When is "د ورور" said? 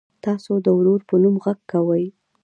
0.65-0.99